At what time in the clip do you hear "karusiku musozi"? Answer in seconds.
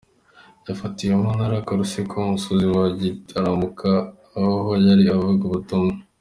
1.67-2.65